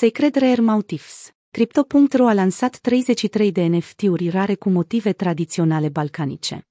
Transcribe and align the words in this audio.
Sacred 0.00 0.36
Rare 0.36 0.60
Motifs. 0.60 1.30
Crypto.ro 1.50 2.26
a 2.26 2.32
lansat 2.32 2.76
33 2.76 3.52
de 3.52 3.62
NFT-uri 3.62 4.28
rare 4.28 4.54
cu 4.54 4.68
motive 4.70 5.12
tradiționale 5.12 5.88
balcanice. 5.88 6.68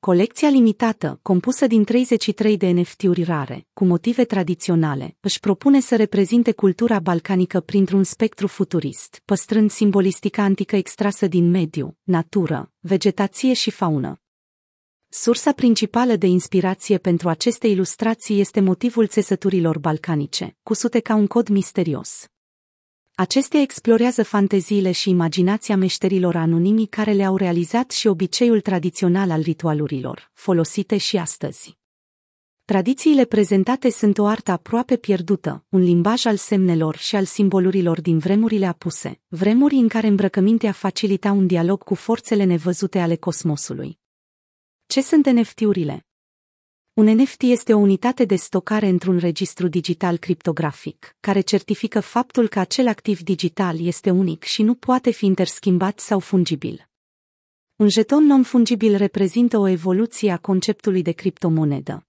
Colecția 0.00 0.48
limitată, 0.48 1.18
compusă 1.22 1.66
din 1.66 1.84
33 1.84 2.56
de 2.56 2.70
NFT-uri 2.70 3.22
rare, 3.22 3.66
cu 3.72 3.84
motive 3.84 4.24
tradiționale, 4.24 5.16
își 5.20 5.40
propune 5.40 5.80
să 5.80 5.96
reprezinte 5.96 6.52
cultura 6.52 6.98
balcanică 6.98 7.60
printr-un 7.60 8.04
spectru 8.04 8.46
futurist, 8.46 9.22
păstrând 9.24 9.70
simbolistica 9.70 10.42
antică 10.42 10.76
extrasă 10.76 11.26
din 11.26 11.50
mediu, 11.50 11.96
natură, 12.02 12.72
vegetație 12.78 13.52
și 13.52 13.70
faună. 13.70 14.20
Sursa 15.08 15.52
principală 15.52 16.16
de 16.16 16.26
inspirație 16.26 16.98
pentru 16.98 17.28
aceste 17.28 17.66
ilustrații 17.66 18.40
este 18.40 18.60
motivul 18.60 19.06
țesăturilor 19.06 19.78
balcanice, 19.78 20.56
cusute 20.62 21.00
ca 21.00 21.14
un 21.14 21.26
cod 21.26 21.48
misterios. 21.48 22.28
Acestea 23.16 23.60
explorează 23.60 24.22
fanteziile 24.22 24.90
și 24.90 25.10
imaginația 25.10 25.76
meșterilor 25.76 26.36
anonimi 26.36 26.86
care 26.86 27.12
le-au 27.12 27.36
realizat 27.36 27.90
și 27.90 28.06
obiceiul 28.06 28.60
tradițional 28.60 29.30
al 29.30 29.40
ritualurilor, 29.40 30.30
folosite 30.32 30.96
și 30.96 31.16
astăzi. 31.16 31.78
Tradițiile 32.64 33.24
prezentate 33.24 33.90
sunt 33.90 34.18
o 34.18 34.26
artă 34.26 34.50
aproape 34.50 34.96
pierdută, 34.96 35.64
un 35.68 35.80
limbaj 35.80 36.24
al 36.24 36.36
semnelor 36.36 36.96
și 36.96 37.16
al 37.16 37.24
simbolurilor 37.24 38.00
din 38.00 38.18
vremurile 38.18 38.66
apuse, 38.66 39.20
vremuri 39.28 39.74
în 39.74 39.88
care 39.88 40.06
îmbrăcămintea 40.06 40.72
facilita 40.72 41.32
un 41.32 41.46
dialog 41.46 41.82
cu 41.82 41.94
forțele 41.94 42.44
nevăzute 42.44 42.98
ale 42.98 43.16
cosmosului. 43.16 43.98
Ce 44.86 45.02
sunt 45.02 45.26
NFT-urile? 45.26 46.06
Un 46.94 47.06
NFT 47.06 47.42
este 47.42 47.74
o 47.74 47.76
unitate 47.76 48.24
de 48.24 48.36
stocare 48.36 48.88
într-un 48.88 49.18
registru 49.18 49.68
digital 49.68 50.16
criptografic, 50.16 51.16
care 51.20 51.40
certifică 51.40 52.00
faptul 52.00 52.48
că 52.48 52.58
acel 52.58 52.88
activ 52.88 53.20
digital 53.20 53.80
este 53.80 54.10
unic 54.10 54.42
și 54.42 54.62
nu 54.62 54.74
poate 54.74 55.10
fi 55.10 55.26
interschimbat 55.26 55.98
sau 55.98 56.18
fungibil. 56.18 56.88
Un 57.76 57.88
jeton 57.88 58.24
non-fungibil 58.24 58.96
reprezintă 58.96 59.58
o 59.58 59.68
evoluție 59.68 60.30
a 60.30 60.36
conceptului 60.36 61.02
de 61.02 61.12
criptomonedă. 61.12 62.06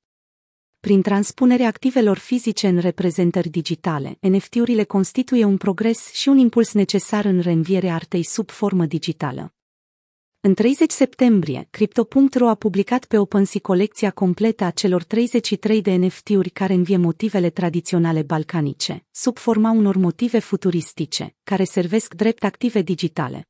Prin 0.79 1.01
transpunerea 1.01 1.67
activelor 1.67 2.17
fizice 2.17 2.67
în 2.67 2.77
reprezentări 2.77 3.49
digitale, 3.49 4.17
NFT-urile 4.19 4.83
constituie 4.83 5.43
un 5.43 5.57
progres 5.57 6.11
și 6.11 6.29
un 6.29 6.37
impuls 6.37 6.73
necesar 6.73 7.25
în 7.25 7.39
reînvierea 7.39 7.93
artei 7.93 8.23
sub 8.23 8.49
formă 8.49 8.85
digitală. 8.85 9.55
În 10.45 10.53
30 10.53 10.91
septembrie, 10.91 11.67
Crypto.ro 11.71 12.47
a 12.47 12.55
publicat 12.55 13.05
pe 13.05 13.17
OpenSea 13.17 13.59
colecția 13.61 14.11
completă 14.11 14.63
a 14.63 14.69
celor 14.69 15.03
33 15.03 15.81
de 15.81 15.95
NFT-uri 15.95 16.49
care 16.49 16.73
învie 16.73 16.97
motivele 16.97 17.49
tradiționale 17.49 18.21
balcanice, 18.21 19.05
sub 19.11 19.37
forma 19.37 19.71
unor 19.71 19.95
motive 19.95 20.39
futuristice, 20.39 21.35
care 21.43 21.63
servesc 21.63 22.13
drept 22.13 22.43
active 22.43 22.81
digitale. 22.81 23.47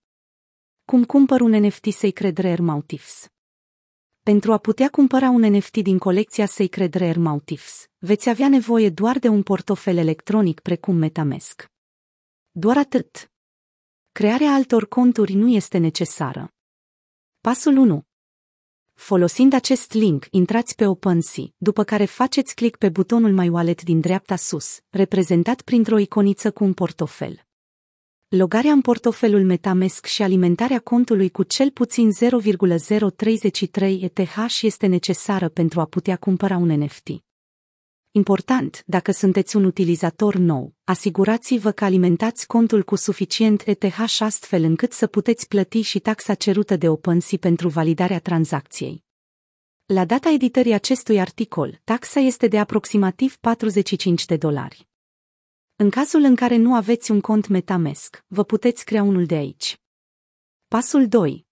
Cum 0.85 1.03
cumpăr 1.03 1.41
un 1.41 1.51
NFT 1.51 1.91
Sacred 1.91 2.37
Rare 2.37 2.61
Motifs? 2.61 3.27
Pentru 4.23 4.51
a 4.51 4.57
putea 4.57 4.89
cumpăra 4.89 5.29
un 5.29 5.41
NFT 5.41 5.77
din 5.77 5.97
colecția 5.97 6.45
Sacred 6.45 6.93
Rare 6.93 7.19
Motifs, 7.19 7.85
veți 7.97 8.29
avea 8.29 8.49
nevoie 8.49 8.89
doar 8.89 9.19
de 9.19 9.27
un 9.27 9.43
portofel 9.43 9.97
electronic 9.97 10.59
precum 10.59 10.95
Metamask. 10.95 11.71
Doar 12.51 12.77
atât. 12.77 13.31
Crearea 14.11 14.53
altor 14.53 14.87
conturi 14.87 15.33
nu 15.33 15.47
este 15.49 15.77
necesară. 15.77 16.54
Pasul 17.45 17.77
1. 17.77 18.01
Folosind 18.93 19.53
acest 19.53 19.93
link, 19.93 20.25
intrați 20.31 20.75
pe 20.75 20.85
OpenSea, 20.87 21.43
după 21.57 21.83
care 21.83 22.05
faceți 22.05 22.55
click 22.55 22.77
pe 22.77 22.89
butonul 22.89 23.33
My 23.33 23.49
Wallet 23.49 23.83
din 23.83 23.99
dreapta 23.99 24.35
sus, 24.35 24.79
reprezentat 24.89 25.61
printr-o 25.61 25.97
iconiță 25.97 26.51
cu 26.51 26.63
un 26.63 26.73
portofel. 26.73 27.45
Logarea 28.27 28.71
în 28.71 28.81
portofelul 28.81 29.43
Metamask 29.43 30.05
și 30.05 30.21
alimentarea 30.21 30.79
contului 30.79 31.29
cu 31.29 31.43
cel 31.43 31.71
puțin 31.71 32.11
0,033 32.11 34.01
ETH 34.01 34.61
este 34.61 34.87
necesară 34.87 35.49
pentru 35.49 35.79
a 35.79 35.85
putea 35.85 36.15
cumpăra 36.15 36.57
un 36.57 36.71
NFT. 36.83 37.09
Important, 38.17 38.83
dacă 38.85 39.11
sunteți 39.11 39.55
un 39.55 39.63
utilizator 39.63 40.35
nou, 40.35 40.73
asigurați-vă 40.83 41.71
că 41.71 41.83
alimentați 41.83 42.47
contul 42.47 42.83
cu 42.83 42.95
suficient 42.95 43.63
ETH 43.65 44.19
astfel 44.19 44.63
încât 44.63 44.91
să 44.91 45.07
puteți 45.07 45.47
plăti 45.47 45.81
și 45.81 45.99
taxa 45.99 46.33
cerută 46.33 46.75
de 46.75 46.89
OpenSea 46.89 47.37
pentru 47.41 47.69
validarea 47.69 48.19
tranzacției. 48.19 49.03
La 49.85 50.05
data 50.05 50.29
editării 50.29 50.73
acestui 50.73 51.19
articol, 51.19 51.81
taxa 51.83 52.19
este 52.19 52.47
de 52.47 52.59
aproximativ 52.59 53.37
45 53.37 54.25
de 54.25 54.37
dolari. 54.37 54.87
În 55.75 55.89
cazul 55.89 56.23
în 56.23 56.35
care 56.35 56.55
nu 56.55 56.75
aveți 56.75 57.11
un 57.11 57.21
cont 57.21 57.47
Metamask, 57.47 58.23
vă 58.27 58.43
puteți 58.43 58.85
crea 58.85 59.03
unul 59.03 59.25
de 59.25 59.35
aici. 59.35 59.79
Pasul 60.67 61.07
2. 61.07 61.44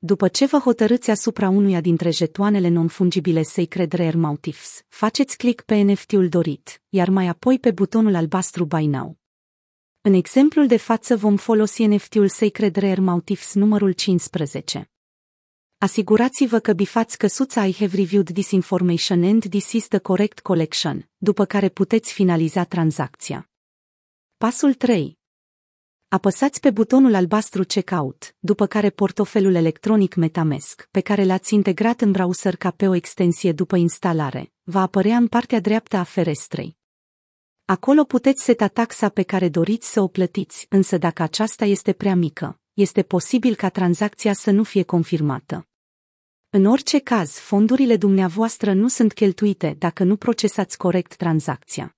După 0.00 0.28
ce 0.28 0.46
vă 0.46 0.58
hotărâți 0.58 1.10
asupra 1.10 1.48
unuia 1.48 1.80
dintre 1.80 2.10
jetoanele 2.10 2.68
non-fungibile 2.68 3.42
Sacred 3.42 3.92
Rare 3.92 4.16
Motifs, 4.16 4.84
faceți 4.88 5.36
click 5.36 5.64
pe 5.64 5.74
NFT-ul 5.74 6.28
dorit, 6.28 6.82
iar 6.88 7.08
mai 7.08 7.26
apoi 7.26 7.58
pe 7.58 7.70
butonul 7.70 8.14
albastru 8.14 8.64
Buy 8.64 8.86
Now. 8.86 9.18
În 10.00 10.12
exemplul 10.12 10.66
de 10.66 10.76
față 10.76 11.16
vom 11.16 11.36
folosi 11.36 11.86
NFT-ul 11.86 12.28
Sacred 12.28 12.76
Rare 12.76 13.00
Motifs 13.00 13.54
numărul 13.54 13.92
15. 13.92 14.90
Asigurați-vă 15.78 16.58
că 16.58 16.72
bifați 16.72 17.18
căsuța 17.18 17.66
I 17.66 17.72
have 17.72 17.96
reviewed 17.96 18.32
this 18.32 18.50
information 18.50 19.24
and 19.24 19.48
this 19.48 19.72
is 19.72 19.88
the 19.88 19.98
correct 19.98 20.40
collection, 20.40 21.08
după 21.16 21.44
care 21.44 21.68
puteți 21.68 22.12
finaliza 22.12 22.64
tranzacția. 22.64 23.50
Pasul 24.36 24.74
3. 24.74 25.17
Apăsați 26.10 26.60
pe 26.60 26.70
butonul 26.70 27.14
albastru 27.14 27.62
Checkout, 27.62 28.34
după 28.38 28.66
care 28.66 28.90
portofelul 28.90 29.54
electronic 29.54 30.14
Metamask, 30.14 30.88
pe 30.90 31.00
care 31.00 31.24
l-ați 31.24 31.54
integrat 31.54 32.00
în 32.00 32.12
browser 32.12 32.56
ca 32.56 32.70
pe 32.70 32.88
o 32.88 32.94
extensie 32.94 33.52
după 33.52 33.76
instalare, 33.76 34.52
va 34.62 34.80
apărea 34.80 35.16
în 35.16 35.26
partea 35.26 35.60
dreaptă 35.60 35.96
a 35.96 36.02
ferestrei. 36.02 36.76
Acolo 37.64 38.04
puteți 38.04 38.44
seta 38.44 38.68
taxa 38.68 39.08
pe 39.08 39.22
care 39.22 39.48
doriți 39.48 39.92
să 39.92 40.00
o 40.00 40.08
plătiți, 40.08 40.66
însă 40.68 40.98
dacă 40.98 41.22
aceasta 41.22 41.64
este 41.64 41.92
prea 41.92 42.14
mică, 42.14 42.60
este 42.72 43.02
posibil 43.02 43.54
ca 43.54 43.68
tranzacția 43.68 44.32
să 44.32 44.50
nu 44.50 44.62
fie 44.62 44.82
confirmată. 44.82 45.68
În 46.50 46.64
orice 46.64 46.98
caz, 46.98 47.30
fondurile 47.30 47.96
dumneavoastră 47.96 48.72
nu 48.72 48.88
sunt 48.88 49.12
cheltuite 49.12 49.76
dacă 49.78 50.04
nu 50.04 50.16
procesați 50.16 50.76
corect 50.76 51.16
tranzacția. 51.16 51.97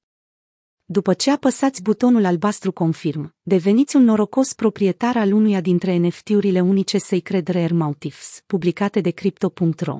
După 0.93 1.15
ce 1.15 1.31
apăsați 1.31 1.83
butonul 1.83 2.25
albastru 2.25 2.73
confirm, 2.73 3.35
deveniți 3.43 3.97
un 3.97 4.03
norocos 4.05 4.53
proprietar 4.53 5.17
al 5.17 5.33
unuia 5.33 5.61
dintre 5.61 5.97
NFT-urile 5.97 6.61
unice 6.61 6.99
Sacred 6.99 7.49
Rare 7.49 7.75
Motifs, 7.75 8.43
publicate 8.47 9.01
de 9.01 9.11
Crypto.ro. 9.11 9.99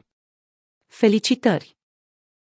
Felicitări! 0.87 1.80